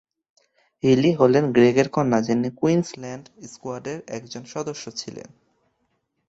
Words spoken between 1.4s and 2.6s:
Greg এর কন্যা যিনি